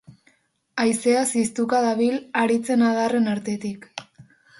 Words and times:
Haizea 0.83 1.19
ziztuka 1.39 1.81
dabil 1.87 2.17
haritzen 2.43 2.85
adarren 2.87 3.29
artetik. 3.35 3.87